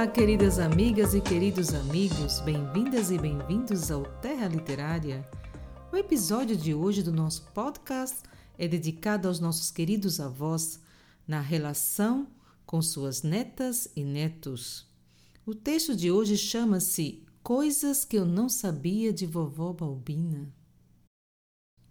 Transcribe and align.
Olá, 0.00 0.08
queridas 0.08 0.58
amigas 0.58 1.12
e 1.12 1.20
queridos 1.20 1.74
amigos, 1.74 2.40
bem-vindas 2.40 3.10
e 3.10 3.18
bem-vindos 3.18 3.90
ao 3.90 4.02
Terra 4.22 4.48
Literária. 4.48 5.28
O 5.92 5.96
episódio 5.96 6.56
de 6.56 6.72
hoje 6.72 7.02
do 7.02 7.12
nosso 7.12 7.42
podcast 7.52 8.20
é 8.56 8.66
dedicado 8.66 9.28
aos 9.28 9.40
nossos 9.40 9.70
queridos 9.70 10.18
avós 10.18 10.80
na 11.28 11.38
relação 11.38 12.28
com 12.64 12.80
suas 12.80 13.22
netas 13.22 13.92
e 13.94 14.02
netos. 14.02 14.88
O 15.44 15.54
texto 15.54 15.94
de 15.94 16.10
hoje 16.10 16.38
chama-se 16.38 17.22
Coisas 17.42 18.02
que 18.02 18.16
eu 18.16 18.24
não 18.24 18.48
sabia 18.48 19.12
de 19.12 19.26
vovó 19.26 19.70
Balbina. 19.70 20.50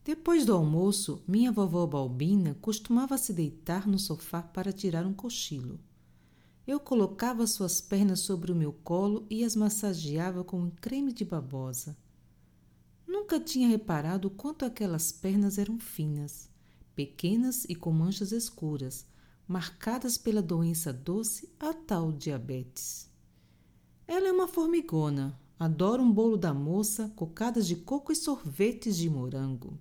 Depois 0.04 0.48
do 0.48 0.56
almoço, 0.56 1.24
minha 1.28 1.52
vovó 1.52 1.86
Balbina 1.86 2.58
costumava 2.60 3.20
se 3.20 3.32
deitar 3.32 3.88
no 3.88 4.00
sofá 4.00 4.42
para 4.42 4.74
tirar 4.74 5.06
um 5.06 5.14
cochilo. 5.14 5.80
Eu 6.70 6.80
colocava 6.80 7.48
suas 7.48 7.82
pernas 7.82 8.20
sobre 8.20 8.52
o 8.52 8.56
meu 8.56 8.72
colo 8.72 9.26
e 9.28 9.44
as 9.44 9.56
massageava 9.56 10.44
com 10.44 10.62
um 10.62 10.70
creme 10.70 11.12
de 11.12 11.26
babosa. 11.26 11.98
Nunca 13.08 13.40
tinha 13.40 13.68
reparado 13.68 14.30
quanto 14.30 14.64
aquelas 14.64 15.12
pernas 15.12 15.58
eram 15.58 15.80
finas, 15.80 16.48
pequenas 16.94 17.66
e 17.68 17.74
com 17.74 17.92
manchas 17.92 18.32
escuras, 18.32 19.08
marcadas 19.48 20.16
pela 20.16 20.44
doença 20.44 20.94
doce, 20.94 21.52
a 21.60 21.74
tal 21.74 22.12
diabetes. 22.12 23.10
Ela 24.08 24.28
é 24.28 24.32
uma 24.32 24.48
formigona, 24.48 25.42
adora 25.58 26.00
um 26.00 26.12
bolo 26.14 26.38
da 26.38 26.54
moça, 26.54 27.12
cocadas 27.16 27.66
de 27.66 27.78
coco 27.78 28.12
e 28.12 28.16
sorvetes 28.16 28.96
de 28.96 29.10
morango. 29.10 29.76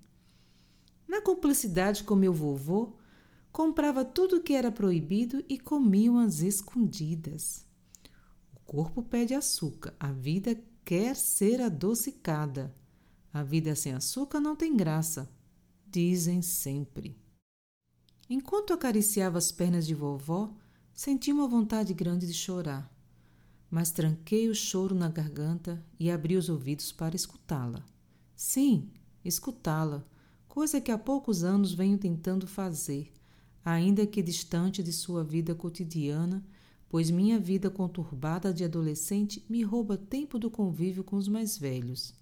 Na 1.06 1.20
cumplicidade 1.20 2.02
com 2.02 2.14
meu 2.14 2.32
vovô, 2.32 2.96
comprava 3.52 4.04
tudo 4.04 4.36
o 4.36 4.42
que 4.42 4.52
era 4.52 4.70
proibido 4.70 5.44
e 5.48 5.58
comiam 5.58 6.18
as 6.18 6.40
escondidas. 6.40 7.66
O 8.54 8.60
corpo 8.60 9.02
pede 9.02 9.34
açúcar, 9.34 9.94
a 9.98 10.12
vida 10.12 10.60
quer 10.84 11.16
ser 11.16 11.60
adocicada. 11.60 12.74
A 13.32 13.42
vida 13.42 13.74
sem 13.74 13.92
açúcar 13.92 14.40
não 14.40 14.56
tem 14.56 14.76
graça, 14.76 15.30
dizem 15.86 16.42
sempre. 16.42 17.16
Enquanto 18.28 18.72
acariciava 18.72 19.38
as 19.38 19.50
pernas 19.50 19.86
de 19.86 19.94
vovó, 19.94 20.54
senti 20.94 21.32
uma 21.32 21.48
vontade 21.48 21.94
grande 21.94 22.26
de 22.26 22.34
chorar, 22.34 22.92
mas 23.70 23.90
tranquei 23.90 24.48
o 24.48 24.54
choro 24.54 24.94
na 24.94 25.08
garganta 25.08 25.82
e 25.98 26.10
abri 26.10 26.36
os 26.36 26.48
ouvidos 26.48 26.92
para 26.92 27.16
escutá-la. 27.16 27.84
Sim, 28.34 28.90
escutá-la, 29.24 30.06
coisa 30.46 30.80
que 30.80 30.90
há 30.90 30.98
poucos 30.98 31.44
anos 31.44 31.72
venho 31.72 31.96
tentando 31.96 32.46
fazer, 32.46 33.12
ainda 33.70 34.06
que 34.06 34.22
distante 34.22 34.82
de 34.82 34.92
sua 34.92 35.22
vida 35.22 35.54
cotidiana, 35.54 36.42
pois 36.88 37.10
minha 37.10 37.38
vida 37.38 37.68
conturbada 37.68 38.52
de 38.52 38.64
adolescente 38.64 39.44
me 39.46 39.62
rouba 39.62 39.98
tempo 39.98 40.38
do 40.38 40.50
convívio 40.50 41.04
com 41.04 41.16
os 41.16 41.28
mais 41.28 41.58
velhos. 41.58 42.14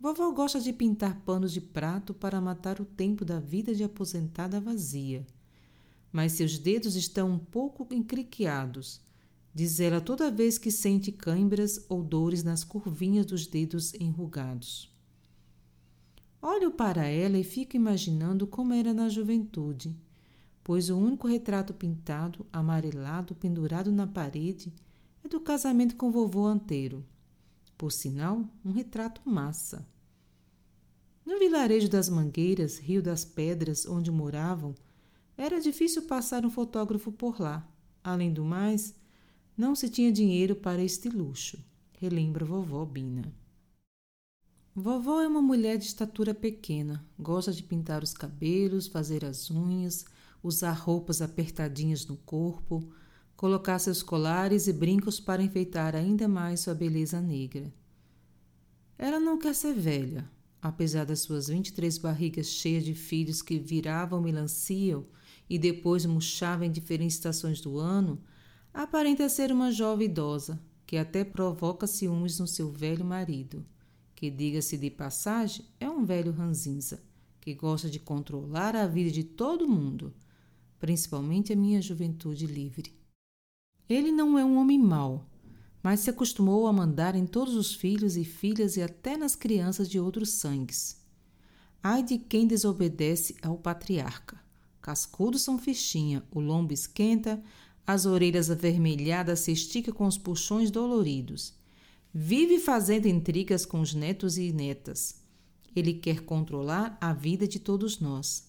Vovó 0.00 0.30
gosta 0.30 0.60
de 0.60 0.72
pintar 0.72 1.20
panos 1.22 1.52
de 1.52 1.60
prato 1.60 2.14
para 2.14 2.40
matar 2.40 2.80
o 2.80 2.84
tempo 2.84 3.24
da 3.24 3.40
vida 3.40 3.74
de 3.74 3.82
aposentada 3.82 4.60
vazia. 4.60 5.26
Mas 6.12 6.32
seus 6.32 6.56
dedos 6.56 6.94
estão 6.94 7.32
um 7.32 7.38
pouco 7.38 7.92
encriqueados, 7.92 9.00
diz 9.52 9.80
ela 9.80 10.00
toda 10.00 10.30
vez 10.30 10.56
que 10.56 10.70
sente 10.70 11.10
câimbras 11.10 11.84
ou 11.88 12.00
dores 12.00 12.44
nas 12.44 12.62
curvinhas 12.62 13.26
dos 13.26 13.44
dedos 13.44 13.92
enrugados. 13.94 14.88
Olho 16.40 16.70
para 16.70 17.06
ela 17.06 17.36
e 17.36 17.42
fico 17.42 17.74
imaginando 17.74 18.46
como 18.46 18.72
era 18.72 18.94
na 18.94 19.08
juventude, 19.08 19.96
pois 20.68 20.90
o 20.90 20.98
único 20.98 21.26
retrato 21.26 21.72
pintado, 21.72 22.44
amarelado, 22.52 23.34
pendurado 23.34 23.90
na 23.90 24.06
parede, 24.06 24.70
é 25.24 25.26
do 25.26 25.40
casamento 25.40 25.96
com 25.96 26.10
vovô 26.10 26.44
Anteiro. 26.44 27.02
Por 27.78 27.90
sinal, 27.90 28.44
um 28.62 28.70
retrato 28.70 29.22
massa. 29.24 29.88
No 31.24 31.38
vilarejo 31.38 31.88
das 31.88 32.10
Mangueiras, 32.10 32.76
Rio 32.76 33.02
das 33.02 33.24
Pedras, 33.24 33.86
onde 33.86 34.10
moravam, 34.10 34.74
era 35.38 35.58
difícil 35.58 36.02
passar 36.02 36.44
um 36.44 36.50
fotógrafo 36.50 37.10
por 37.10 37.40
lá. 37.40 37.66
Além 38.04 38.30
do 38.30 38.44
mais, 38.44 38.94
não 39.56 39.74
se 39.74 39.88
tinha 39.88 40.12
dinheiro 40.12 40.54
para 40.54 40.84
este 40.84 41.08
luxo, 41.08 41.58
relembra 41.92 42.44
vovó 42.44 42.84
Bina. 42.84 43.32
Vovó 44.74 45.22
é 45.22 45.28
uma 45.28 45.40
mulher 45.40 45.78
de 45.78 45.86
estatura 45.86 46.34
pequena, 46.34 47.02
gosta 47.18 47.54
de 47.54 47.62
pintar 47.62 48.02
os 48.02 48.12
cabelos, 48.12 48.86
fazer 48.86 49.24
as 49.24 49.50
unhas, 49.50 50.04
usar 50.42 50.72
roupas 50.72 51.20
apertadinhas 51.20 52.06
no 52.06 52.16
corpo, 52.16 52.88
colocar 53.36 53.78
seus 53.78 54.02
colares 54.02 54.66
e 54.66 54.72
brincos 54.72 55.20
para 55.20 55.42
enfeitar 55.42 55.94
ainda 55.94 56.26
mais 56.26 56.60
sua 56.60 56.74
beleza 56.74 57.20
negra. 57.20 57.72
Ela 58.96 59.20
não 59.20 59.38
quer 59.38 59.54
ser 59.54 59.74
velha, 59.74 60.28
apesar 60.60 61.04
das 61.04 61.20
suas 61.20 61.48
23 61.48 61.98
barrigas 61.98 62.46
cheias 62.46 62.84
de 62.84 62.94
filhos 62.94 63.40
que 63.40 63.58
viravam 63.58 64.20
melancia 64.20 65.00
e 65.48 65.58
depois 65.58 66.04
murchavam 66.04 66.66
em 66.66 66.70
diferentes 66.70 67.14
estações 67.14 67.60
do 67.60 67.78
ano, 67.78 68.20
aparenta 68.74 69.28
ser 69.28 69.52
uma 69.52 69.70
jovem 69.70 70.06
idosa 70.06 70.60
que 70.86 70.96
até 70.96 71.22
provoca 71.22 71.86
ciúmes 71.86 72.38
no 72.38 72.46
seu 72.46 72.70
velho 72.70 73.04
marido, 73.04 73.64
que, 74.14 74.30
diga-se 74.30 74.76
de 74.76 74.90
passagem, 74.90 75.64
é 75.78 75.88
um 75.88 76.04
velho 76.04 76.32
ranzinza, 76.32 77.02
que 77.40 77.54
gosta 77.54 77.88
de 77.88 78.00
controlar 78.00 78.74
a 78.74 78.86
vida 78.86 79.10
de 79.10 79.22
todo 79.22 79.68
mundo, 79.68 80.12
principalmente 80.78 81.52
a 81.52 81.56
minha 81.56 81.80
juventude 81.82 82.46
livre. 82.46 82.92
Ele 83.88 84.12
não 84.12 84.38
é 84.38 84.44
um 84.44 84.58
homem 84.58 84.78
mau, 84.78 85.28
mas 85.82 86.00
se 86.00 86.10
acostumou 86.10 86.66
a 86.66 86.72
mandar 86.72 87.14
em 87.14 87.26
todos 87.26 87.54
os 87.54 87.74
filhos 87.74 88.16
e 88.16 88.24
filhas 88.24 88.76
e 88.76 88.82
até 88.82 89.16
nas 89.16 89.34
crianças 89.34 89.88
de 89.88 89.98
outros 89.98 90.30
sangues. 90.30 90.98
Ai 91.82 92.02
de 92.02 92.18
quem 92.18 92.46
desobedece 92.46 93.36
ao 93.40 93.56
patriarca. 93.56 94.38
Cascudos 94.80 95.42
são 95.42 95.58
fichinha, 95.58 96.22
o 96.30 96.40
lombo 96.40 96.72
esquenta, 96.72 97.42
as 97.86 98.04
orelhas 98.04 98.50
avermelhadas 98.50 99.40
se 99.40 99.52
estica 99.52 99.92
com 99.92 100.06
os 100.06 100.18
puxões 100.18 100.70
doloridos. 100.70 101.54
Vive 102.12 102.58
fazendo 102.58 103.06
intrigas 103.06 103.64
com 103.64 103.80
os 103.80 103.94
netos 103.94 104.36
e 104.36 104.52
netas. 104.52 105.22
Ele 105.74 105.94
quer 105.94 106.20
controlar 106.20 106.98
a 107.00 107.12
vida 107.12 107.46
de 107.46 107.58
todos 107.58 108.00
nós. 108.00 108.47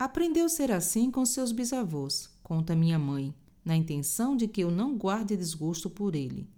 Aprendeu 0.00 0.46
a 0.46 0.48
ser 0.48 0.72
assim 0.72 1.10
com 1.10 1.26
seus 1.26 1.52
bisavôs, 1.52 2.30
conta 2.42 2.74
minha 2.74 2.98
mãe, 2.98 3.34
na 3.62 3.76
intenção 3.76 4.34
de 4.34 4.48
que 4.48 4.62
eu 4.62 4.70
não 4.70 4.96
guarde 4.96 5.36
desgosto 5.36 5.90
por 5.90 6.14
ele. 6.14 6.48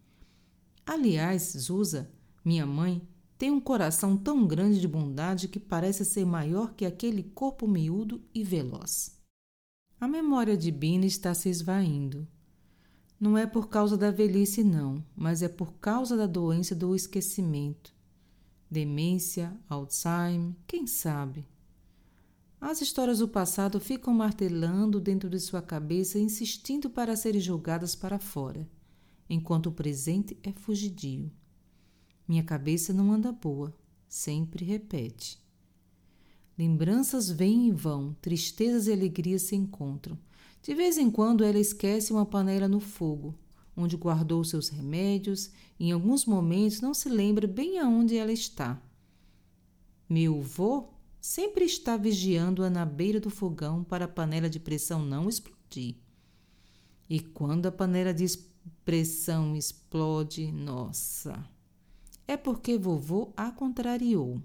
Aliás, 0.86 1.52
Zusa, 1.58 2.08
minha 2.44 2.64
mãe, 2.64 3.02
tem 3.36 3.50
um 3.50 3.60
coração 3.60 4.16
tão 4.16 4.46
grande 4.46 4.80
de 4.80 4.86
bondade 4.86 5.48
que 5.48 5.58
parece 5.58 6.04
ser 6.04 6.24
maior 6.24 6.72
que 6.74 6.86
aquele 6.86 7.24
corpo 7.24 7.66
miúdo 7.66 8.22
e 8.32 8.44
veloz. 8.44 9.20
A 9.98 10.06
memória 10.06 10.56
de 10.56 10.70
Bina 10.70 11.04
está 11.04 11.34
se 11.34 11.48
esvaindo. 11.48 12.28
Não 13.18 13.36
é 13.36 13.44
por 13.44 13.68
causa 13.68 13.96
da 13.96 14.12
velhice, 14.12 14.62
não, 14.62 15.04
mas 15.16 15.42
é 15.42 15.48
por 15.48 15.72
causa 15.80 16.16
da 16.16 16.28
doença 16.28 16.76
do 16.76 16.94
esquecimento. 16.94 17.92
Demência, 18.70 19.52
Alzheimer, 19.68 20.54
quem 20.64 20.86
sabe? 20.86 21.44
As 22.64 22.80
histórias 22.80 23.18
do 23.18 23.26
passado 23.26 23.80
ficam 23.80 24.14
martelando 24.14 25.00
dentro 25.00 25.28
de 25.28 25.40
sua 25.40 25.60
cabeça, 25.60 26.16
insistindo 26.16 26.88
para 26.88 27.16
serem 27.16 27.40
jogadas 27.40 27.96
para 27.96 28.20
fora, 28.20 28.70
enquanto 29.28 29.66
o 29.66 29.72
presente 29.72 30.38
é 30.44 30.52
fugidio. 30.52 31.28
Minha 32.26 32.44
cabeça 32.44 32.92
não 32.92 33.10
anda 33.10 33.32
boa, 33.32 33.74
sempre 34.08 34.64
repete. 34.64 35.42
Lembranças 36.56 37.28
vêm 37.28 37.66
e 37.66 37.72
vão, 37.72 38.16
tristezas 38.22 38.86
e 38.86 38.92
alegrias 38.92 39.42
se 39.42 39.56
encontram. 39.56 40.16
De 40.62 40.72
vez 40.72 40.96
em 40.96 41.10
quando 41.10 41.42
ela 41.42 41.58
esquece 41.58 42.12
uma 42.12 42.24
panela 42.24 42.68
no 42.68 42.78
fogo, 42.78 43.34
onde 43.76 43.96
guardou 43.96 44.44
seus 44.44 44.68
remédios, 44.68 45.50
e 45.80 45.88
em 45.88 45.92
alguns 45.92 46.24
momentos 46.24 46.80
não 46.80 46.94
se 46.94 47.08
lembra 47.08 47.48
bem 47.48 47.80
aonde 47.80 48.16
ela 48.16 48.32
está. 48.32 48.80
Meu 50.08 50.40
vô 50.40 50.91
sempre 51.22 51.64
está 51.64 51.96
vigiando-a 51.96 52.68
na 52.68 52.84
beira 52.84 53.20
do 53.20 53.30
fogão 53.30 53.84
para 53.84 54.06
a 54.06 54.08
panela 54.08 54.50
de 54.50 54.58
pressão 54.58 55.04
não 55.04 55.28
explodir. 55.28 55.94
E 57.08 57.20
quando 57.20 57.66
a 57.66 57.72
panela 57.72 58.12
de 58.12 58.26
pressão 58.84 59.54
explode, 59.54 60.50
nossa, 60.50 61.48
é 62.26 62.36
porque 62.36 62.76
vovô 62.76 63.32
a 63.36 63.52
contrariou. 63.52 64.42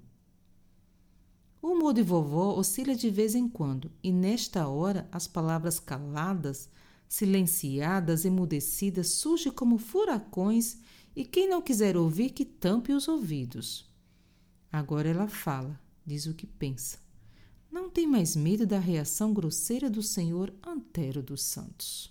O 1.59 1.69
humor 1.69 1.95
de 1.95 2.03
vovó 2.03 2.55
oscila 2.55 2.93
de 2.93 3.09
vez 3.09 3.33
em 3.33 3.49
quando, 3.49 3.91
e 4.03 4.11
nesta 4.11 4.67
hora 4.67 5.09
as 5.11 5.27
palavras 5.27 5.79
caladas, 5.79 6.69
silenciadas, 7.09 8.23
emudecidas 8.23 9.09
surgem 9.09 9.51
como 9.51 9.79
furacões, 9.79 10.77
e 11.15 11.25
quem 11.25 11.49
não 11.49 11.59
quiser 11.59 11.97
ouvir, 11.97 12.29
que 12.29 12.45
tampe 12.45 12.93
os 12.93 13.07
ouvidos. 13.07 13.89
Agora 14.71 15.09
ela 15.09 15.27
fala, 15.27 15.86
diz 16.07 16.25
o 16.25 16.33
que 16.33 16.47
pensa. 16.47 16.97
Não 17.69 17.89
tem 17.89 18.07
mais 18.07 18.33
medo 18.33 18.65
da 18.65 18.79
reação 18.79 19.33
grosseira 19.33 19.89
do 19.89 20.01
senhor 20.01 20.53
Antero 20.65 21.21
dos 21.21 21.43
Santos. 21.43 22.09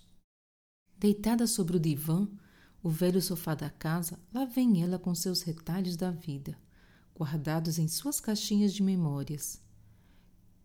Deitada 0.99 1.47
sobre 1.47 1.77
o 1.77 1.79
divã, 1.79 2.27
O 2.83 2.89
velho 2.89 3.21
sofá 3.21 3.55
da 3.55 3.71
casa, 3.71 4.19
lá 4.31 4.45
vem 4.45 4.83
ela 4.83 4.99
com 4.99 5.13
seus 5.13 5.41
retalhos 5.41 5.97
da 5.97 6.11
vida, 6.11 6.55
guardados 7.17 7.79
em 7.79 7.87
suas 7.87 8.21
caixinhas 8.21 8.71
de 8.71 8.83
memórias. 8.83 9.59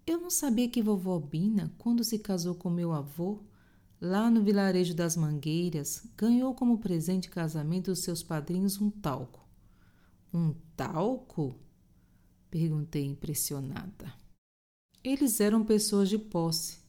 Eu 0.06 0.20
não 0.20 0.31
sabia 0.31 0.69
que 0.69 0.82
vovó 0.82 1.19
Bina, 1.19 1.73
quando 1.79 2.05
se 2.05 2.19
casou 2.19 2.55
com 2.55 2.69
meu 2.69 2.93
avô, 2.93 3.43
lá 4.00 4.31
no 4.31 4.43
vilarejo 4.43 4.94
das 4.94 5.17
Mangueiras, 5.17 6.06
ganhou 6.17 6.55
como 6.55 6.79
presente 6.79 7.25
de 7.25 7.31
casamento 7.31 7.90
dos 7.90 8.00
seus 8.00 8.23
padrinhos 8.23 8.81
um 8.81 8.90
talco. 8.90 9.49
Um 10.32 10.55
talco? 10.76 11.56
Perguntei 12.53 13.07
impressionada. 13.07 14.13
Eles 15.03 15.41
eram 15.41 15.65
pessoas 15.65 16.11
de 16.11 16.19
posse, 16.19 16.81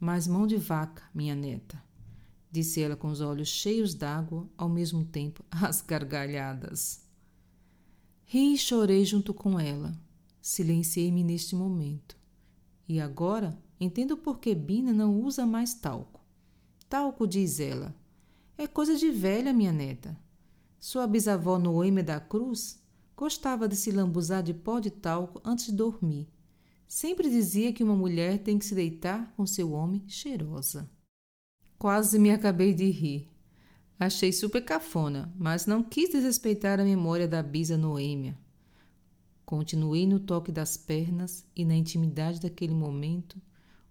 mas 0.00 0.26
mão 0.26 0.48
de 0.48 0.56
vaca, 0.56 1.04
minha 1.14 1.36
neta, 1.36 1.80
disse 2.50 2.80
ela 2.82 2.96
com 2.96 3.06
os 3.06 3.20
olhos 3.20 3.46
cheios 3.46 3.94
d'água, 3.94 4.50
ao 4.58 4.68
mesmo 4.68 5.04
tempo 5.04 5.44
às 5.48 5.80
gargalhadas. 5.80 7.04
Ri 8.24 8.54
e 8.54 8.58
chorei 8.58 9.04
junto 9.04 9.32
com 9.32 9.60
ela. 9.60 9.96
Silenciei-me 10.40 11.22
neste 11.22 11.54
momento. 11.54 12.16
E 12.88 12.98
agora 12.98 13.56
entendo 13.78 14.16
por 14.16 14.40
que 14.40 14.56
Bina 14.56 14.92
não 14.92 15.20
usa 15.20 15.46
mais 15.46 15.72
talco. 15.72 16.20
Talco, 16.88 17.28
diz 17.28 17.60
ela, 17.60 17.94
é 18.58 18.66
coisa 18.66 18.96
de 18.96 19.08
velha, 19.12 19.52
minha 19.52 19.70
neta. 19.72 20.18
Sua 20.80 21.06
bisavó 21.06 21.60
Noêmia 21.60 22.02
da 22.02 22.18
Cruz 22.18 22.81
gostava 23.22 23.68
de 23.68 23.76
se 23.76 23.92
lambuzar 23.92 24.42
de 24.42 24.52
pó 24.52 24.80
de 24.80 24.90
talco 24.90 25.40
antes 25.44 25.66
de 25.66 25.72
dormir. 25.72 26.28
Sempre 26.88 27.30
dizia 27.30 27.72
que 27.72 27.84
uma 27.84 27.94
mulher 27.94 28.42
tem 28.42 28.58
que 28.58 28.64
se 28.64 28.74
deitar 28.74 29.32
com 29.36 29.46
seu 29.46 29.70
homem 29.70 30.02
cheirosa. 30.08 30.90
Quase 31.78 32.18
me 32.18 32.32
acabei 32.32 32.74
de 32.74 32.90
rir. 32.90 33.30
Achei 33.96 34.32
super 34.32 34.64
cafona, 34.64 35.32
mas 35.38 35.66
não 35.66 35.84
quis 35.84 36.10
desrespeitar 36.10 36.80
a 36.80 36.84
memória 36.84 37.28
da 37.28 37.40
bisa 37.44 37.78
Noêmia. 37.78 38.36
Continuei 39.46 40.04
no 40.04 40.18
toque 40.18 40.50
das 40.50 40.76
pernas 40.76 41.46
e 41.54 41.64
na 41.64 41.76
intimidade 41.76 42.40
daquele 42.40 42.74
momento, 42.74 43.40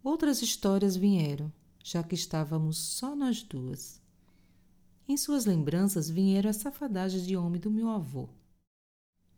outras 0.04 0.42
histórias 0.42 0.98
vieram, 0.98 1.50
já 1.82 2.04
que 2.04 2.16
estávamos 2.16 2.78
só 2.78 3.16
nós 3.16 3.42
duas. 3.42 4.02
Em 5.08 5.16
suas 5.16 5.46
lembranças 5.46 6.10
vieram 6.10 6.50
a 6.50 6.54
safadagem 6.54 7.24
de 7.24 7.38
homem 7.38 7.62
do 7.62 7.72
meu 7.72 7.88
avô. 7.88 8.28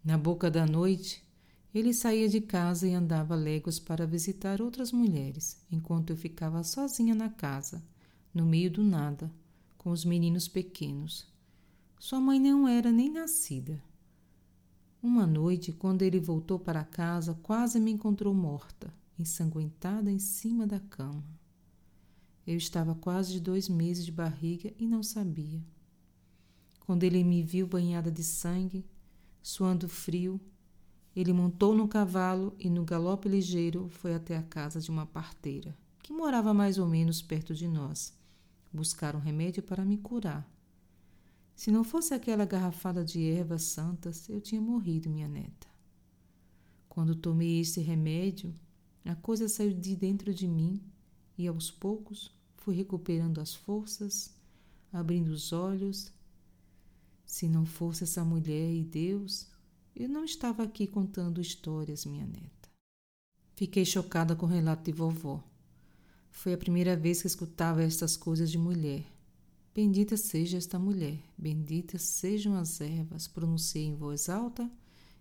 Na 0.04 0.18
boca 0.18 0.52
da 0.52 0.66
noite, 0.66 1.24
ele 1.74 1.94
saía 1.94 2.28
de 2.28 2.42
casa 2.42 2.86
e 2.86 2.94
andava 2.94 3.36
léguas 3.36 3.80
para 3.80 4.06
visitar 4.06 4.62
outras 4.62 4.92
mulheres, 4.92 5.58
enquanto 5.72 6.10
eu 6.10 6.18
ficava 6.18 6.62
sozinha 6.62 7.16
na 7.16 7.30
casa, 7.30 7.82
no 8.34 8.46
meio 8.46 8.70
do 8.70 8.84
nada, 8.84 9.32
com 9.78 9.92
os 9.92 10.04
meninos 10.04 10.48
pequenos. 10.48 11.26
Sua 11.98 12.20
mãe 12.20 12.38
não 12.38 12.68
era 12.68 12.92
nem 12.92 13.10
nascida. 13.10 13.82
Uma 15.02 15.26
noite, 15.26 15.72
quando 15.72 16.02
ele 16.02 16.20
voltou 16.20 16.60
para 16.60 16.84
casa, 16.84 17.34
quase 17.42 17.80
me 17.80 17.92
encontrou 17.92 18.34
morta, 18.34 18.94
ensanguentada 19.18 20.12
em 20.12 20.20
cima 20.20 20.68
da 20.68 20.82
cama. 20.82 21.24
Eu 22.46 22.58
estava 22.58 22.94
quase 22.94 23.32
de 23.32 23.40
dois 23.40 23.70
meses 23.70 24.06
de 24.06 24.12
barriga 24.12 24.74
e 24.78 24.86
não 24.86 25.02
sabia. 25.02 25.64
Quando 26.82 27.04
ele 27.04 27.24
me 27.24 27.42
viu 27.42 27.66
banhada 27.66 28.12
de 28.12 28.24
sangue, 28.24 28.86
suando 29.44 29.88
frio, 29.88 30.42
ele 31.16 31.32
montou 31.32 31.76
no 31.76 31.88
cavalo 31.88 32.56
e, 32.58 32.70
no 32.70 32.84
galope 32.84 33.30
ligeiro, 33.30 33.88
foi 33.90 34.16
até 34.16 34.36
a 34.36 34.42
casa 34.42 34.80
de 34.80 34.90
uma 34.90 35.06
parteira, 35.06 35.78
que 36.02 36.12
morava 36.12 36.54
mais 36.54 36.80
ou 36.80 36.88
menos 36.88 37.22
perto 37.22 37.54
de 37.54 37.68
nós, 37.68 38.18
buscar 38.72 39.16
um 39.16 39.20
remédio 39.20 39.62
para 39.62 39.86
me 39.86 39.98
curar. 39.98 40.50
Se 41.56 41.70
não 41.70 41.84
fosse 41.84 42.14
aquela 42.16 42.46
garrafada 42.46 43.06
de 43.06 43.30
ervas 43.30 43.62
santas, 43.64 44.28
eu 44.28 44.42
tinha 44.42 44.60
morrido, 44.60 45.10
minha 45.10 45.28
neta. 45.28 45.68
Quando 46.90 47.16
tomei 47.16 47.60
esse 47.60 47.80
remédio, 47.80 48.54
a 49.06 49.16
coisa 49.16 49.48
saiu 49.48 49.74
de 49.74 49.96
dentro 49.96 50.34
de 50.34 50.48
mim 50.48 50.82
e 51.38 51.48
aos 51.48 51.70
poucos 51.70 52.34
fui 52.58 52.76
recuperando 52.76 53.40
as 53.40 53.54
forças, 53.54 54.34
abrindo 54.92 55.28
os 55.28 55.52
olhos. 55.52 56.12
Se 57.26 57.48
não 57.48 57.66
fosse 57.66 58.04
essa 58.04 58.24
mulher 58.24 58.74
e 58.74 58.84
Deus, 58.84 59.48
eu 59.96 60.10
não 60.10 60.24
estava 60.24 60.64
aqui 60.64 60.88
contando 60.88 61.42
histórias, 61.42 62.06
minha 62.06 62.26
neta. 62.26 62.70
Fiquei 63.56 63.86
chocada 63.86 64.36
com 64.36 64.46
o 64.46 64.50
relato 64.50 64.84
de 64.84 64.92
vovó. 64.92 65.44
Foi 66.32 66.54
a 66.54 66.58
primeira 66.58 66.96
vez 66.96 67.22
que 67.22 67.28
escutava 67.28 67.84
estas 67.84 68.18
coisas 68.18 68.50
de 68.50 68.58
mulher. 68.58 69.06
Bendita 69.74 70.18
seja 70.18 70.58
esta 70.58 70.78
mulher, 70.78 71.20
benditas 71.38 72.04
sejam 72.04 72.56
as 72.56 72.80
ervas, 72.80 73.28
pronunciei 73.28 73.86
em 73.86 73.96
voz 73.96 74.30
alta 74.30 74.70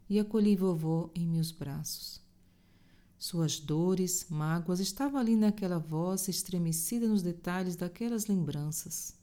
e 0.08 0.18
acolhi 0.18 0.56
vovó 0.56 1.10
em 1.14 1.26
meus 1.26 1.50
braços. 1.50 2.20
Suas 3.18 3.60
dores, 3.60 4.26
mágoas 4.28 4.80
estavam 4.80 5.20
ali 5.20 5.36
naquela 5.36 5.78
voz 5.78 6.28
estremecida 6.28 7.06
nos 7.06 7.22
detalhes 7.22 7.76
daquelas 7.76 8.26
lembranças. 8.26 9.14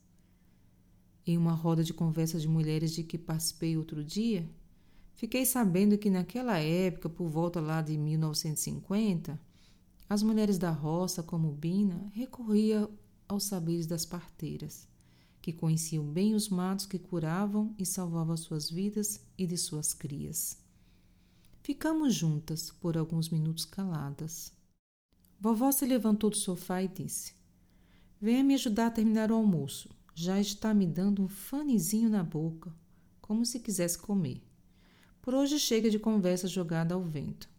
Em 1.29 1.37
uma 1.37 1.53
roda 1.53 1.83
de 1.83 1.93
conversa 1.93 2.39
de 2.39 2.47
mulheres 2.47 2.91
de 2.91 3.03
que 3.03 3.15
participei 3.15 3.77
outro 3.77 4.03
dia, 4.03 4.49
fiquei 5.13 5.45
sabendo 5.45 5.95
que 5.95 6.09
naquela 6.09 6.57
época, 6.57 7.07
por 7.07 7.29
volta 7.29 7.61
lá 7.61 7.83
de 7.83 7.95
1950, 7.95 9.39
as 10.09 10.23
mulheres 10.23 10.57
da 10.57 10.71
roça, 10.71 11.21
como 11.21 11.51
Bina, 11.51 12.09
recorriam 12.15 12.89
aos 13.27 13.43
saberes 13.43 13.85
das 13.85 14.07
parteiras 14.07 14.87
que 15.39 15.53
conheciam 15.53 16.03
bem 16.03 16.33
os 16.33 16.49
matos 16.49 16.87
que 16.87 16.97
curavam 16.97 17.75
e 17.77 17.85
salvavam 17.85 18.35
suas 18.35 18.67
vidas 18.67 19.21
e 19.37 19.45
de 19.45 19.55
suas 19.55 19.93
crias. 19.93 20.57
Ficamos 21.61 22.15
juntas 22.15 22.71
por 22.71 22.97
alguns 22.97 23.29
minutos 23.29 23.65
caladas. 23.65 24.51
Vovó 25.39 25.71
se 25.71 25.85
levantou 25.85 26.31
do 26.31 26.37
sofá 26.37 26.81
e 26.81 26.87
disse: 26.87 27.35
Venha 28.19 28.43
me 28.43 28.55
ajudar 28.55 28.87
a 28.87 28.91
terminar 28.91 29.31
o 29.31 29.35
almoço. 29.35 29.98
Já 30.21 30.37
está 30.37 30.73
me 30.73 30.85
dando 30.85 31.23
um 31.23 31.29
fanezinho 31.29 32.09
na 32.09 32.21
boca, 32.21 32.73
como 33.21 33.45
se 33.45 33.57
quisesse 33.57 33.97
comer. 33.97 34.43
Por 35.21 35.33
hoje 35.33 35.57
chega 35.57 35.89
de 35.89 35.97
conversa 35.97 36.45
jogada 36.45 36.93
ao 36.93 37.01
vento. 37.01 37.49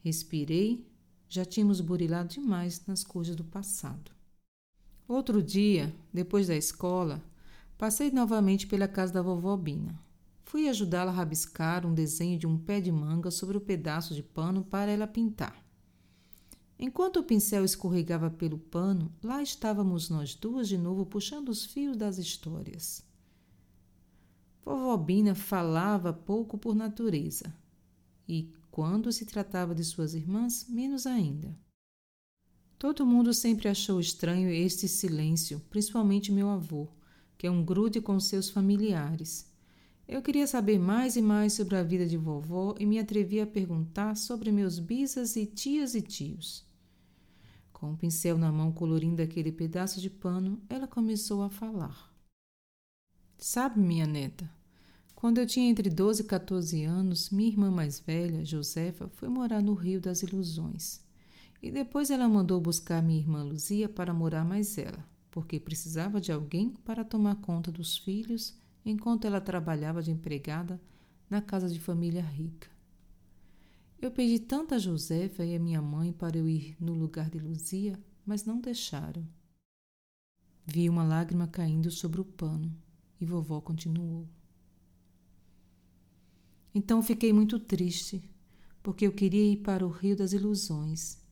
Respirei, 0.00 0.84
já 1.28 1.44
tínhamos 1.44 1.80
burilado 1.80 2.30
demais 2.30 2.84
nas 2.84 3.04
coisas 3.04 3.36
do 3.36 3.44
passado. 3.44 4.10
Outro 5.06 5.40
dia, 5.40 5.94
depois 6.12 6.48
da 6.48 6.56
escola, 6.56 7.22
passei 7.78 8.10
novamente 8.10 8.66
pela 8.66 8.88
casa 8.88 9.12
da 9.12 9.22
vovó 9.22 9.56
Bina. 9.56 9.96
Fui 10.42 10.68
ajudá-la 10.68 11.12
a 11.12 11.14
rabiscar 11.14 11.86
um 11.86 11.94
desenho 11.94 12.36
de 12.40 12.46
um 12.48 12.58
pé 12.58 12.80
de 12.80 12.90
manga 12.90 13.30
sobre 13.30 13.56
o 13.56 13.60
pedaço 13.60 14.16
de 14.16 14.22
pano 14.24 14.64
para 14.64 14.90
ela 14.90 15.06
pintar. 15.06 15.64
Enquanto 16.84 17.18
o 17.18 17.22
pincel 17.22 17.64
escorregava 17.64 18.28
pelo 18.28 18.58
pano, 18.58 19.14
lá 19.22 19.40
estávamos 19.40 20.10
nós 20.10 20.34
duas 20.34 20.66
de 20.66 20.76
novo 20.76 21.06
puxando 21.06 21.48
os 21.48 21.64
fios 21.64 21.96
das 21.96 22.18
histórias. 22.18 23.06
Vovó 24.64 24.96
Bina 24.96 25.32
falava 25.32 26.12
pouco 26.12 26.58
por 26.58 26.74
natureza, 26.74 27.54
e, 28.28 28.52
quando 28.68 29.12
se 29.12 29.24
tratava 29.24 29.76
de 29.76 29.84
suas 29.84 30.12
irmãs, 30.12 30.66
menos 30.68 31.06
ainda. 31.06 31.56
Todo 32.76 33.06
mundo 33.06 33.32
sempre 33.32 33.68
achou 33.68 34.00
estranho 34.00 34.50
este 34.50 34.88
silêncio, 34.88 35.60
principalmente 35.70 36.32
meu 36.32 36.50
avô, 36.50 36.88
que 37.38 37.46
é 37.46 37.50
um 37.50 37.64
grude 37.64 38.00
com 38.00 38.18
seus 38.18 38.50
familiares. 38.50 39.48
Eu 40.08 40.20
queria 40.20 40.48
saber 40.48 40.80
mais 40.80 41.14
e 41.14 41.22
mais 41.22 41.52
sobre 41.52 41.76
a 41.76 41.84
vida 41.84 42.04
de 42.04 42.16
vovó 42.16 42.74
e 42.76 42.84
me 42.84 42.98
atrevi 42.98 43.40
a 43.40 43.46
perguntar 43.46 44.16
sobre 44.16 44.50
meus 44.50 44.80
bisas 44.80 45.36
e 45.36 45.46
tias 45.46 45.94
e 45.94 46.02
tios. 46.02 46.71
Com 47.82 47.88
o 47.88 47.90
um 47.94 47.96
pincel 47.96 48.38
na 48.38 48.52
mão 48.52 48.70
colorindo 48.70 49.20
aquele 49.20 49.50
pedaço 49.50 50.00
de 50.00 50.08
pano, 50.08 50.62
ela 50.68 50.86
começou 50.86 51.42
a 51.42 51.50
falar. 51.50 52.14
Sabe, 53.36 53.80
minha 53.80 54.06
neta, 54.06 54.48
quando 55.16 55.38
eu 55.38 55.46
tinha 55.48 55.68
entre 55.68 55.90
12 55.90 56.22
e 56.22 56.24
14 56.24 56.84
anos, 56.84 57.30
minha 57.30 57.48
irmã 57.48 57.72
mais 57.72 57.98
velha, 57.98 58.44
Josefa, 58.44 59.08
foi 59.08 59.28
morar 59.28 59.60
no 59.60 59.74
Rio 59.74 60.00
das 60.00 60.22
Ilusões. 60.22 61.00
E 61.60 61.72
depois 61.72 62.08
ela 62.12 62.28
mandou 62.28 62.60
buscar 62.60 63.02
minha 63.02 63.18
irmã 63.18 63.42
Luzia 63.42 63.88
para 63.88 64.14
morar 64.14 64.44
mais 64.44 64.78
ela, 64.78 65.04
porque 65.28 65.58
precisava 65.58 66.20
de 66.20 66.30
alguém 66.30 66.70
para 66.84 67.04
tomar 67.04 67.34
conta 67.40 67.72
dos 67.72 67.98
filhos 67.98 68.56
enquanto 68.84 69.26
ela 69.26 69.40
trabalhava 69.40 70.00
de 70.00 70.12
empregada 70.12 70.80
na 71.28 71.42
casa 71.42 71.68
de 71.68 71.80
família 71.80 72.22
rica. 72.22 72.71
Eu 74.02 74.10
pedi 74.10 74.38
tanto 74.38 74.74
a 74.74 74.78
Josefa 74.78 75.42
e 75.44 75.54
a 75.54 75.58
minha 75.58 75.80
mãe 75.80 76.12
para 76.12 76.36
eu 76.36 76.46
ir 76.46 76.76
no 76.78 76.92
lugar 76.92 77.30
de 77.30 77.38
Luzia, 77.38 77.98
mas 78.26 78.44
não 78.44 78.60
deixaram. 78.60 79.26
Vi 80.66 80.90
uma 80.90 81.04
lágrima 81.04 81.46
caindo 81.46 81.90
sobre 81.90 82.20
o 82.20 82.24
pano 82.24 82.76
e 83.18 83.24
vovó 83.24 83.60
continuou. 83.62 84.28
Então 86.74 87.02
fiquei 87.02 87.32
muito 87.32 87.58
triste, 87.58 88.28
porque 88.82 89.06
eu 89.06 89.12
queria 89.12 89.52
ir 89.52 89.58
para 89.58 89.86
o 89.86 89.90
Rio 89.90 90.16
das 90.16 90.34
Ilusões 90.34 91.22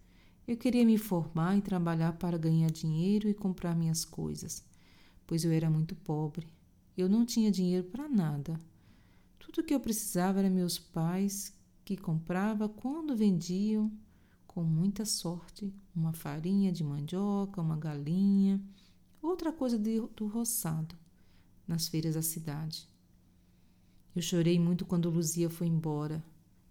eu 0.50 0.56
queria 0.56 0.84
me 0.84 0.98
formar 0.98 1.56
e 1.56 1.62
trabalhar 1.62 2.14
para 2.14 2.36
ganhar 2.36 2.72
dinheiro 2.72 3.28
e 3.28 3.34
comprar 3.34 3.76
minhas 3.76 4.04
coisas, 4.04 4.64
pois 5.24 5.44
eu 5.44 5.52
era 5.52 5.70
muito 5.70 5.94
pobre. 5.94 6.48
eu 6.96 7.08
não 7.08 7.24
tinha 7.24 7.52
dinheiro 7.52 7.84
para 7.84 8.08
nada. 8.08 8.58
Tudo 9.38 9.62
que 9.62 9.72
eu 9.72 9.78
precisava 9.78 10.40
era 10.40 10.50
meus 10.50 10.76
pais 10.76 11.54
que 11.90 11.96
comprava 11.96 12.68
quando 12.68 13.16
vendiam 13.16 13.90
com 14.46 14.62
muita 14.62 15.04
sorte 15.04 15.74
uma 15.92 16.12
farinha 16.12 16.70
de 16.70 16.84
mandioca, 16.84 17.60
uma 17.60 17.76
galinha, 17.76 18.62
outra 19.20 19.52
coisa 19.52 19.76
de, 19.76 19.98
do 20.14 20.28
roçado 20.28 20.94
nas 21.66 21.88
feiras 21.88 22.14
da 22.14 22.22
cidade. 22.22 22.88
Eu 24.14 24.22
chorei 24.22 24.56
muito 24.56 24.86
quando 24.86 25.10
Luzia 25.10 25.50
foi 25.50 25.66
embora 25.66 26.22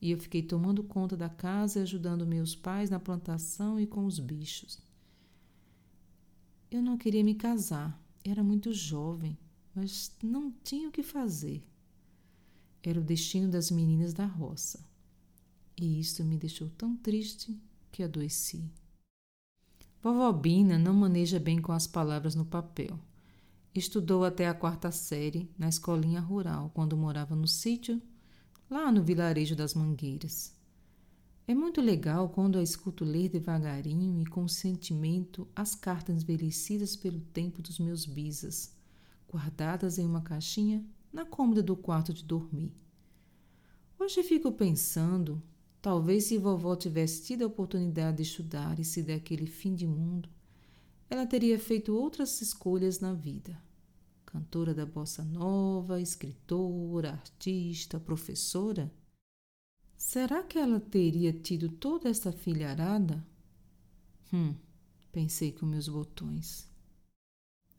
e 0.02 0.10
eu 0.10 0.18
fiquei 0.18 0.42
tomando 0.42 0.86
conta 0.86 1.18
da 1.18 1.28
casa 1.28 1.80
e 1.80 1.82
ajudando 1.82 2.26
meus 2.26 2.56
pais 2.56 2.90
na 2.90 2.98
plantação 2.98 3.78
e 3.78 3.86
com 3.86 4.06
os 4.06 4.20
bichos. 4.20 4.80
Eu 6.72 6.82
não 6.82 6.98
queria 6.98 7.26
me 7.26 7.36
casar, 7.36 8.02
era 8.24 8.42
muito 8.42 8.72
jovem, 8.72 9.38
mas 9.76 10.16
não 10.24 10.50
tinha 10.64 10.88
o 10.88 10.94
que 10.94 11.04
fazer. 11.04 11.62
Era 12.82 13.02
o 13.02 13.04
destino 13.04 13.52
das 13.52 13.70
meninas 13.70 14.14
da 14.14 14.26
roça. 14.26 14.88
E 15.82 15.98
isto 15.98 16.26
me 16.26 16.38
deixou 16.38 16.70
tão 16.72 16.94
triste 16.98 17.58
que 17.90 18.04
adoeci. 18.04 18.70
Vovó 20.04 20.30
Bina 20.34 20.78
não 20.78 20.94
maneja 20.94 21.40
bem 21.40 21.62
com 21.62 21.72
as 21.72 21.88
palavras 21.88 22.36
no 22.36 22.44
papel. 22.44 23.00
Estudou 23.74 24.26
até 24.26 24.48
a 24.50 24.54
quarta 24.54 24.92
série 24.92 25.50
na 25.58 25.70
escolinha 25.70 26.20
rural, 26.20 26.70
quando 26.74 26.98
morava 26.98 27.34
no 27.34 27.48
sítio 27.48 28.02
lá 28.70 28.92
no 28.92 29.02
vilarejo 29.02 29.56
das 29.56 29.74
Mangueiras. 29.74 30.54
É 31.48 31.56
muito 31.56 31.80
legal 31.80 32.28
quando 32.28 32.60
a 32.60 32.64
escuto 32.64 33.06
ler 33.06 33.30
devagarinho 33.30 34.20
e 34.22 34.26
com 34.26 34.50
sentimento 34.50 35.48
as 35.56 35.76
cartas 35.76 36.24
envelhecidas 36.24 36.98
pelo 36.98 37.22
tempo 37.22 37.62
dos 37.62 37.80
meus 37.80 38.06
bisas, 38.06 38.76
guardadas 39.32 39.98
em 39.98 40.06
uma 40.06 40.22
caixinha 40.22 40.86
na 41.12 41.26
cômoda 41.26 41.64
do 41.64 41.76
quarto 41.76 42.14
de 42.14 42.24
dormir. 42.24 42.74
Hoje 43.98 44.24
fico 44.24 44.52
pensando, 44.52 45.42
talvez 45.82 46.26
se 46.26 46.38
vovó 46.38 46.76
tivesse 46.76 47.24
tido 47.24 47.44
a 47.44 47.48
oportunidade 47.48 48.18
de 48.18 48.24
estudar 48.24 48.80
e 48.80 48.84
se 48.84 49.02
der 49.02 49.16
aquele 49.16 49.48
fim 49.48 49.76
de 49.76 49.88
mundo, 49.88 50.30
ela 51.10 51.26
teria 51.26 51.58
feito 51.58 51.96
outras 51.96 52.42
escolhas 52.42 53.00
na 53.00 53.14
vida 53.14 53.58
cantora 54.32 54.76
da 54.76 54.86
bossa 54.86 55.24
nova, 55.24 56.00
escritora, 56.00 57.14
artista, 57.14 58.00
professora? 58.00 58.94
Será 59.98 60.44
que 60.44 60.60
ela 60.60 60.80
teria 60.80 61.34
tido 61.34 61.68
toda 61.68 62.08
essa 62.08 62.32
filharada? 62.32 63.26
Hum, 64.32 64.54
pensei 65.12 65.52
com 65.52 65.66
meus 65.66 65.90
botões. 65.90 66.70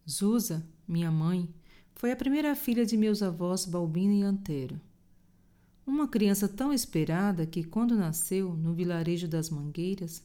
Zusa, 0.09 0.66
minha 0.88 1.11
mãe, 1.11 1.49
foi 1.95 2.11
a 2.11 2.16
primeira 2.16 2.57
filha 2.57 2.85
de 2.85 2.97
meus 2.97 3.23
avós 3.23 3.64
Balbino 3.64 4.12
e 4.12 4.23
Antero. 4.23 4.80
Uma 5.90 6.06
criança 6.06 6.49
tão 6.49 6.73
esperada 6.73 7.44
que, 7.44 7.64
quando 7.64 7.97
nasceu 7.97 8.54
no 8.54 8.73
vilarejo 8.73 9.26
das 9.26 9.50
Mangueiras, 9.50 10.23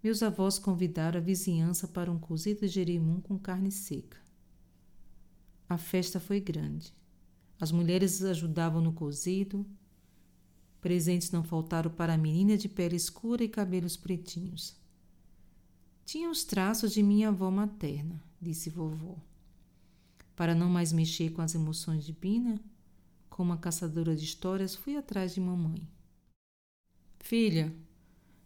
meus 0.00 0.22
avós 0.22 0.60
convidaram 0.60 1.18
a 1.18 1.20
vizinhança 1.20 1.88
para 1.88 2.08
um 2.08 2.20
cozido 2.20 2.60
de 2.60 2.68
jerimum 2.68 3.20
com 3.20 3.36
carne 3.36 3.72
seca. 3.72 4.16
A 5.68 5.76
festa 5.76 6.20
foi 6.20 6.38
grande. 6.38 6.94
As 7.60 7.72
mulheres 7.72 8.22
ajudavam 8.22 8.80
no 8.80 8.92
cozido. 8.92 9.66
Presentes 10.80 11.32
não 11.32 11.42
faltaram 11.42 11.90
para 11.90 12.14
a 12.14 12.16
menina 12.16 12.56
de 12.56 12.68
pele 12.68 12.94
escura 12.94 13.42
e 13.42 13.48
cabelos 13.48 13.96
pretinhos. 13.96 14.76
Tinha 16.04 16.30
os 16.30 16.44
traços 16.44 16.92
de 16.92 17.02
minha 17.02 17.30
avó 17.30 17.50
materna, 17.50 18.22
disse 18.40 18.70
vovó. 18.70 19.16
Para 20.36 20.54
não 20.54 20.70
mais 20.70 20.92
mexer 20.92 21.32
com 21.32 21.42
as 21.42 21.56
emoções 21.56 22.04
de 22.04 22.12
Bina, 22.12 22.60
como 23.32 23.54
a 23.54 23.56
caçadora 23.56 24.14
de 24.14 24.24
histórias, 24.24 24.74
fui 24.74 24.94
atrás 24.94 25.32
de 25.32 25.40
mamãe. 25.40 25.88
Filha, 27.18 27.74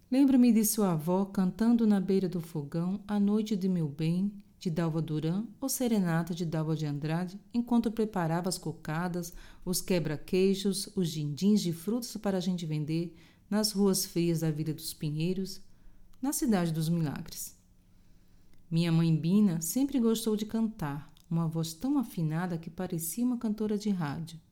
lembro-me 0.09 0.53
de 0.53 0.65
sua 0.65 0.93
avó 0.93 1.25
cantando 1.25 1.85
na 1.89 2.01
beira 2.01 2.29
do 2.29 2.41
fogão 2.41 3.03
a 3.07 3.19
noite 3.19 3.57
de 3.57 3.69
meu 3.69 3.89
bem 3.89 4.33
de 4.61 4.71
Dalva 4.71 5.03
Duran 5.03 5.45
ou 5.61 5.69
Serenata 5.69 6.33
de 6.33 6.47
Dalva 6.47 6.77
de 6.77 6.87
Andrade, 6.87 7.41
enquanto 7.53 7.91
preparava 7.91 8.49
as 8.49 8.59
cocadas, 8.59 9.35
os 9.65 9.81
quebra-queijos, 9.81 10.89
os 10.95 11.11
dindins 11.11 11.63
de 11.63 11.73
frutas 11.73 12.17
para 12.17 12.39
a 12.39 12.41
gente 12.41 12.65
vender 12.65 13.13
nas 13.51 13.73
ruas 13.73 14.07
frias 14.07 14.41
da 14.41 14.53
Vila 14.53 14.73
dos 14.73 14.95
Pinheiros, 14.95 15.61
na 16.23 16.33
Cidade 16.33 16.73
dos 16.73 16.89
Milagres. 16.89 17.59
Minha 18.71 18.93
mãe 18.93 19.15
Bina 19.15 19.61
sempre 19.61 19.99
gostou 19.99 20.37
de 20.37 20.47
cantar, 20.47 21.13
uma 21.29 21.49
voz 21.49 21.75
tão 21.75 21.99
afinada 21.99 22.57
que 22.57 22.71
parecia 22.71 23.25
uma 23.25 23.37
cantora 23.37 23.77
de 23.77 23.91
rádio. 23.91 24.46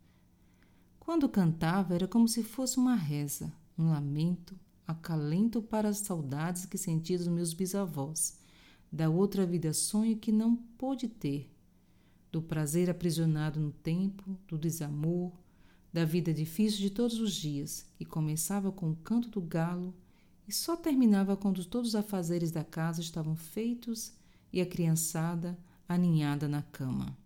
Quando 1.04 1.28
cantava, 1.28 1.94
era 1.94 2.08
como 2.08 2.26
se 2.26 2.42
fosse 2.42 2.78
uma 2.78 2.96
reza, 2.96 3.52
um 3.78 3.90
lamento, 3.90 4.58
acalento 4.86 5.62
para 5.62 5.88
as 5.88 5.98
saudades 5.98 6.66
que 6.66 6.76
sentia 6.76 7.18
dos 7.18 7.28
meus 7.28 7.52
bisavós 7.52 8.42
da 8.94 9.10
outra 9.10 9.44
vida 9.44 9.72
sonho 9.72 10.16
que 10.16 10.30
não 10.30 10.54
pôde 10.54 11.08
ter, 11.08 11.52
do 12.30 12.40
prazer 12.40 12.88
aprisionado 12.88 13.58
no 13.58 13.72
tempo, 13.72 14.38
do 14.46 14.56
desamor, 14.56 15.32
da 15.92 16.04
vida 16.04 16.32
difícil 16.32 16.78
de 16.78 16.90
todos 16.90 17.18
os 17.18 17.34
dias, 17.34 17.84
que 17.98 18.04
começava 18.04 18.70
com 18.70 18.92
o 18.92 18.96
canto 18.96 19.28
do 19.28 19.40
galo 19.40 19.92
e 20.46 20.52
só 20.52 20.76
terminava 20.76 21.36
quando 21.36 21.64
todos 21.64 21.88
os 21.88 21.96
afazeres 21.96 22.52
da 22.52 22.62
casa 22.62 23.00
estavam 23.00 23.34
feitos 23.34 24.12
e 24.52 24.60
a 24.60 24.66
criançada 24.66 25.58
aninhada 25.88 26.46
na 26.46 26.62
cama. 26.62 27.18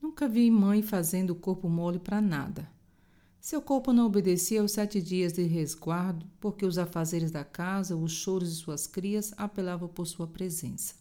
Nunca 0.00 0.26
vi 0.26 0.50
mãe 0.50 0.82
fazendo 0.82 1.30
o 1.30 1.34
corpo 1.34 1.68
mole 1.68 1.98
para 1.98 2.20
nada. 2.20 2.70
Seu 3.40 3.60
corpo 3.60 3.92
não 3.92 4.06
obedecia 4.06 4.60
aos 4.60 4.72
sete 4.72 5.00
dias 5.00 5.32
de 5.32 5.42
resguardo, 5.42 6.26
porque 6.40 6.64
os 6.64 6.78
afazeres 6.78 7.30
da 7.30 7.44
casa, 7.44 7.96
os 7.96 8.12
choros 8.12 8.50
de 8.50 8.56
suas 8.56 8.86
crias 8.86 9.32
apelavam 9.36 9.88
por 9.88 10.06
sua 10.06 10.26
presença. 10.26 10.94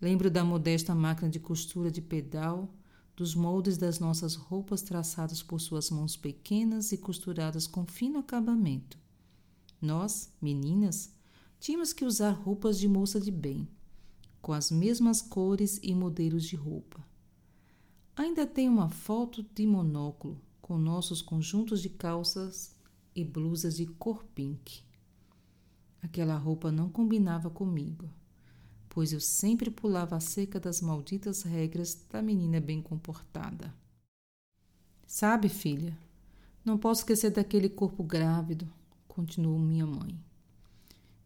Lembro 0.00 0.30
da 0.30 0.44
modesta 0.44 0.94
máquina 0.94 1.28
de 1.28 1.40
costura 1.40 1.90
de 1.90 2.00
pedal, 2.00 2.72
dos 3.16 3.34
moldes 3.34 3.76
das 3.76 3.98
nossas 3.98 4.34
roupas 4.34 4.80
traçados 4.80 5.42
por 5.42 5.60
suas 5.60 5.90
mãos 5.90 6.16
pequenas 6.16 6.92
e 6.92 6.96
costuradas 6.96 7.66
com 7.66 7.84
fino 7.84 8.18
acabamento. 8.18 8.98
Nós, 9.80 10.30
meninas, 10.40 11.12
tínhamos 11.58 11.92
que 11.92 12.04
usar 12.04 12.30
roupas 12.30 12.78
de 12.78 12.86
moça 12.86 13.20
de 13.20 13.30
bem, 13.30 13.68
com 14.40 14.52
as 14.52 14.70
mesmas 14.70 15.20
cores 15.20 15.80
e 15.82 15.94
modelos 15.94 16.44
de 16.44 16.54
roupa. 16.54 17.07
Ainda 18.18 18.44
tenho 18.44 18.72
uma 18.72 18.88
foto 18.88 19.46
de 19.54 19.64
monóculo 19.64 20.40
com 20.60 20.76
nossos 20.76 21.22
conjuntos 21.22 21.80
de 21.80 21.88
calças 21.88 22.74
e 23.14 23.22
blusas 23.22 23.76
de 23.76 23.86
cor 23.86 24.24
pink. 24.34 24.82
Aquela 26.02 26.36
roupa 26.36 26.72
não 26.72 26.90
combinava 26.90 27.48
comigo, 27.48 28.10
pois 28.88 29.12
eu 29.12 29.20
sempre 29.20 29.70
pulava 29.70 30.16
a 30.16 30.20
cerca 30.20 30.58
das 30.58 30.80
malditas 30.80 31.42
regras 31.42 31.94
da 32.10 32.20
menina 32.20 32.60
bem 32.60 32.82
comportada. 32.82 33.72
Sabe, 35.06 35.48
filha, 35.48 35.96
não 36.64 36.76
posso 36.76 37.02
esquecer 37.02 37.30
daquele 37.30 37.68
corpo 37.68 38.02
grávido, 38.02 38.68
continuou 39.06 39.60
minha 39.60 39.86
mãe, 39.86 40.18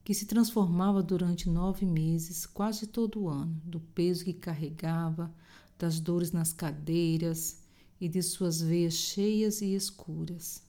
que 0.04 0.12
se 0.12 0.26
transformava 0.26 1.02
durante 1.02 1.48
nove 1.48 1.86
meses, 1.86 2.44
quase 2.44 2.86
todo 2.86 3.22
o 3.22 3.28
ano, 3.30 3.58
do 3.64 3.80
peso 3.80 4.26
que 4.26 4.34
carregava, 4.34 5.32
das 5.82 5.98
dores 5.98 6.30
nas 6.30 6.52
cadeiras 6.52 7.58
e 8.00 8.08
de 8.08 8.22
suas 8.22 8.62
veias 8.62 8.94
cheias 8.94 9.60
e 9.60 9.74
escuras, 9.74 10.62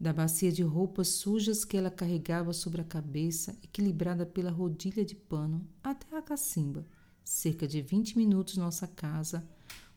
da 0.00 0.10
bacia 0.10 0.50
de 0.50 0.62
roupas 0.62 1.08
sujas 1.08 1.66
que 1.66 1.76
ela 1.76 1.90
carregava 1.90 2.54
sobre 2.54 2.80
a 2.80 2.84
cabeça, 2.84 3.54
equilibrada 3.62 4.24
pela 4.24 4.50
rodilha 4.50 5.04
de 5.04 5.14
pano, 5.14 5.68
até 5.84 6.16
a 6.16 6.22
cacimba, 6.22 6.86
cerca 7.22 7.68
de 7.68 7.82
vinte 7.82 8.16
minutos 8.16 8.56
nossa 8.56 8.86
casa, 8.86 9.46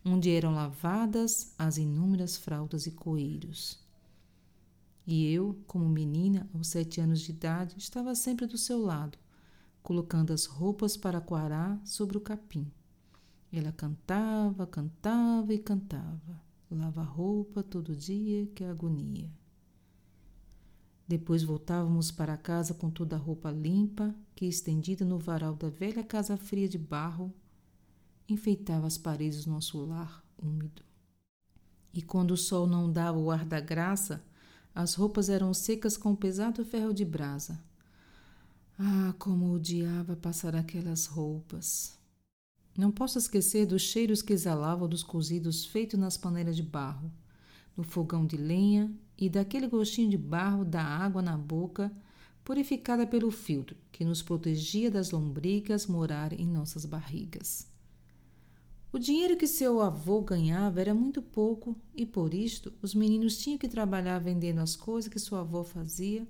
onde 0.04 0.30
eram 0.30 0.54
lavadas 0.54 1.54
as 1.58 1.78
inúmeras 1.78 2.36
fraldas 2.36 2.86
e 2.86 2.92
coeiros. 2.92 3.80
E 5.08 5.32
eu, 5.32 5.58
como 5.66 5.88
menina, 5.88 6.50
aos 6.54 6.68
sete 6.68 7.00
anos 7.00 7.22
de 7.22 7.32
idade, 7.32 7.76
estava 7.78 8.14
sempre 8.16 8.46
do 8.46 8.58
seu 8.58 8.82
lado, 8.82 9.18
colocando 9.82 10.34
as 10.34 10.46
roupas 10.46 10.98
para 10.98 11.22
quarar 11.22 11.80
sobre 11.86 12.18
o 12.18 12.22
capim. 12.22 12.70
Ela 13.52 13.72
cantava, 13.72 14.68
cantava 14.68 15.54
e 15.54 15.60
cantava. 15.60 16.42
Lava 16.70 17.04
roupa 17.04 17.64
todo 17.64 17.96
dia, 17.96 18.48
que 18.48 18.64
agonia. 18.64 19.30
Depois 21.08 21.44
voltávamos 21.44 22.12
para 22.12 22.36
casa 22.36 22.74
com 22.74 22.90
toda 22.90 23.16
a 23.16 23.20
roupa 23.20 23.52
limpa, 23.52 24.14
que 24.36 24.46
estendida 24.46 25.06
no 25.06 25.20
varal 25.20 25.56
da 25.56 25.70
velha 25.70 26.04
casa 26.04 26.36
fria 26.36 26.68
de 26.68 26.80
barro, 26.80 27.32
enfeitava 28.28 28.88
as 28.88 28.98
paredes 28.98 29.46
do 29.46 29.52
nosso 29.52 29.86
lar 29.86 30.24
úmido. 30.38 30.84
E 31.94 32.02
quando 32.02 32.32
o 32.32 32.38
sol 32.38 32.66
não 32.66 32.92
dava 32.92 33.20
o 33.20 33.30
ar 33.30 33.46
da 33.46 33.60
graça, 33.60 34.26
as 34.74 34.96
roupas 34.96 35.30
eram 35.30 35.54
secas 35.54 35.96
com 35.96 36.12
um 36.12 36.16
pesado 36.16 36.66
ferro 36.66 36.94
de 36.94 37.06
brasa. 37.06 37.64
Ah, 38.78 39.14
como 39.18 39.54
odiava 39.54 40.16
passar 40.16 40.56
aquelas 40.56 41.06
roupas! 41.06 41.98
Não 42.78 42.92
posso 42.92 43.18
esquecer 43.18 43.66
dos 43.66 43.82
cheiros 43.82 44.22
que 44.22 44.34
exalavam 44.34 44.88
dos 44.88 45.02
cozidos 45.02 45.66
feitos 45.66 45.98
nas 45.98 46.18
panelas 46.18 46.58
de 46.58 46.64
barro, 46.64 47.10
no 47.76 47.84
fogão 47.84 48.26
de 48.26 48.36
lenha 48.36 48.94
e 49.18 49.30
daquele 49.30 49.68
gostinho 49.68 50.10
de 50.10 50.18
barro 50.18 50.66
da 50.66 50.84
água 50.84 51.22
na 51.22 51.38
boca, 51.38 51.90
purificada 52.44 53.08
pelo 53.08 53.32
filtro 53.32 53.78
que 53.92 54.04
nos 54.04 54.22
protegia 54.22 54.92
das 54.92 55.12
lombrigas 55.12 55.88
morar 55.88 56.34
em 56.34 56.46
nossas 56.46 56.86
barrigas. 56.86 57.66
O 58.92 59.00
dinheiro 59.00 59.36
que 59.36 59.48
seu 59.48 59.82
avô 59.82 60.22
ganhava 60.22 60.80
era 60.80 60.94
muito 60.94 61.22
pouco 61.22 61.76
e, 61.94 62.06
por 62.06 62.34
isto, 62.34 62.74
os 62.82 62.94
meninos 62.94 63.38
tinham 63.38 63.58
que 63.58 63.68
trabalhar 63.68 64.20
vendendo 64.20 64.60
as 64.60 64.76
coisas 64.76 65.12
que 65.12 65.20
sua 65.20 65.42
avó 65.42 65.64
fazia 65.64 66.28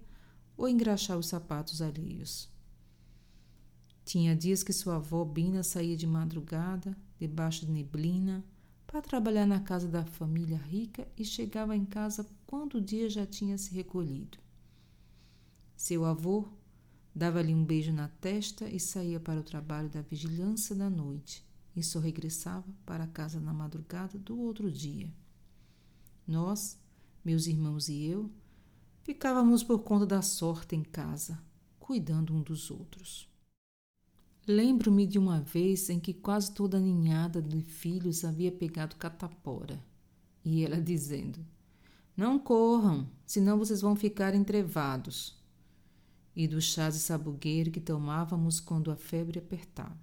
ou 0.56 0.70
engraxar 0.70 1.18
os 1.18 1.28
sapatos 1.28 1.82
alheios. 1.82 2.50
Tinha 4.06 4.36
dias 4.36 4.62
que 4.62 4.72
sua 4.72 4.98
avó 4.98 5.26
Bina 5.26 5.64
saía 5.64 5.98
de 5.98 6.06
madrugada, 6.06 6.96
debaixo 7.20 7.66
de 7.66 7.72
neblina, 7.72 8.46
para 8.86 9.02
trabalhar 9.02 9.48
na 9.48 9.60
casa 9.60 9.88
da 9.88 10.06
família 10.06 10.58
rica 10.58 11.08
e 11.18 11.26
chegava 11.26 11.76
em 11.76 11.84
casa 11.84 12.26
quando 12.46 12.76
o 12.76 12.82
dia 12.82 13.10
já 13.10 13.26
tinha 13.26 13.58
se 13.58 13.74
recolhido. 13.74 14.38
Seu 15.76 16.06
avô 16.06 16.48
dava-lhe 17.14 17.54
um 17.54 17.66
beijo 17.66 17.92
na 17.92 18.08
testa 18.08 18.70
e 18.70 18.80
saía 18.80 19.20
para 19.20 19.40
o 19.40 19.44
trabalho 19.44 19.90
da 19.90 20.02
vigilância 20.02 20.76
da 20.76 20.90
noite 20.90 21.44
e 21.76 21.84
só 21.84 22.00
regressava 22.00 22.68
para 22.86 23.08
casa 23.08 23.40
na 23.40 23.54
madrugada 23.54 24.20
do 24.20 24.40
outro 24.40 24.72
dia. 24.72 25.12
Nós, 26.28 26.80
meus 27.24 27.48
irmãos 27.48 27.90
e 27.90 28.06
eu, 28.06 28.32
ficávamos 29.04 29.64
por 29.64 29.80
conta 29.80 30.06
da 30.06 30.22
sorte 30.22 30.76
em 30.76 30.84
casa, 30.84 31.44
cuidando 31.80 32.34
um 32.34 32.42
dos 32.42 32.70
outros. 32.70 33.35
Lembro-me 34.48 35.08
de 35.08 35.18
uma 35.18 35.42
vez 35.42 35.90
em 35.90 36.00
que 36.00 36.14
quase 36.14 36.52
toda 36.52 36.78
a 36.78 36.80
ninhada 36.80 37.42
de 37.42 37.62
filhos 37.62 38.24
havia 38.24 38.52
pegado 38.52 38.96
catapora, 38.96 39.84
e 40.44 40.64
ela 40.64 40.80
dizendo: 40.80 41.44
Não 42.16 42.38
corram, 42.38 43.10
senão 43.26 43.58
vocês 43.58 43.82
vão 43.82 43.96
ficar 43.96 44.36
entrevados. 44.36 45.36
E 46.36 46.48
do 46.48 46.62
chá 46.62 46.92
de 46.92 47.00
sabugueiro 47.00 47.72
que 47.72 47.80
tomávamos 47.80 48.60
quando 48.60 48.92
a 48.92 48.96
febre 48.96 49.40
apertava. 49.40 49.98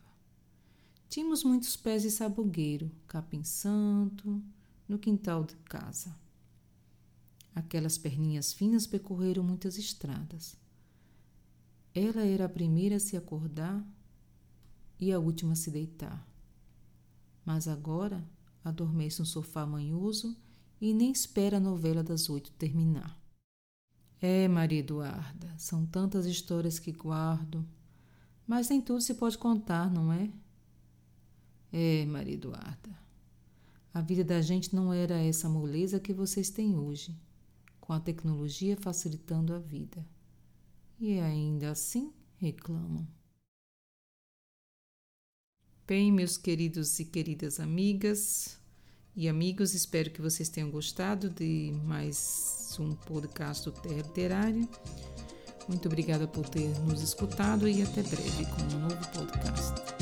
Tínhamos 1.09 1.45
muitos 1.45 1.77
pés 1.77 2.03
de 2.03 2.11
sabugueiro, 2.11 2.91
capim 3.07 3.45
santo, 3.45 4.43
no 4.89 4.99
quintal 4.99 5.45
de 5.45 5.55
casa. 5.57 6.17
Aquelas 7.55 7.97
perninhas 7.97 8.53
finas 8.53 8.89
percorreram 8.89 9.45
muitas 9.45 9.79
estradas. 9.79 10.57
Ela 11.95 12.25
era 12.25 12.47
a 12.47 12.49
primeira 12.49 12.97
a 12.97 13.01
se 13.01 13.15
acordar 13.17 13.87
e 15.03 15.11
a 15.13 15.19
última 15.19 15.55
a 15.55 15.57
se 15.57 15.69
deitar. 15.69 16.25
Mas 17.45 17.67
agora 17.67 18.25
adormece 18.63 19.19
no 19.19 19.27
sofá 19.27 19.67
manhoso 19.67 20.37
e 20.81 20.95
nem 20.95 21.11
espera 21.11 21.57
a 21.57 21.61
novela 21.61 22.05
das 22.05 22.31
oito 22.31 22.53
terminar. 22.53 23.21
É, 24.21 24.47
Maria 24.47 24.79
Eduarda, 24.79 25.53
são 25.59 25.85
tantas 25.85 26.25
histórias 26.25 26.79
que 26.79 26.93
guardo, 26.93 27.69
mas 28.47 28.69
nem 28.69 28.81
tudo 28.81 29.01
se 29.01 29.15
pode 29.15 29.37
contar, 29.37 29.91
não 29.91 30.13
é? 30.13 30.31
É, 31.73 32.07
Maria 32.07 32.35
Eduarda, 32.35 32.97
a 33.93 34.01
vida 34.01 34.23
da 34.23 34.41
gente 34.41 34.73
não 34.73 34.93
era 34.93 35.17
essa 35.17 35.49
moleza 35.49 35.99
que 35.99 36.15
vocês 36.15 36.49
têm 36.49 36.79
hoje, 36.79 37.13
com 37.81 37.93
a 37.93 37.99
tecnologia 37.99 38.77
facilitando 38.77 39.53
a 39.53 39.59
vida. 39.59 40.07
E 41.01 41.19
ainda 41.19 41.73
assim 41.73 42.13
reclamam. 42.37 43.05
Bem, 45.93 46.11
meus 46.11 46.39
queridos 46.39 46.99
e 47.01 47.05
queridas 47.05 47.61
amigas 47.61 48.59
e 49.15 49.29
amigos, 49.29 49.75
espero 49.75 50.11
que 50.11 50.23
vocês 50.23 50.49
tenham 50.49 50.71
gostado 50.71 51.29
de 51.29 51.71
mais 51.85 52.75
um 52.81 52.95
podcast 52.95 53.67
do 53.67 53.73
Terra 53.73 53.97
Literária. 53.97 54.67
Muito 55.69 55.89
obrigada 55.89 56.27
por 56.27 56.49
ter 56.49 56.71
nos 56.87 57.03
escutado 57.03 57.69
e 57.69 57.83
até 57.83 58.03
breve 58.05 58.47
com 58.47 58.75
um 58.75 58.81
novo 58.81 59.07
podcast. 59.11 60.02